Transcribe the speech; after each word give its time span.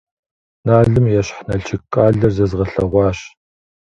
Налым 0.67 1.05
ещхь 1.19 1.39
Налшык 1.47 1.83
къалэр 1.93 2.31
зэзгъэлъэгъуащ. 2.35 3.19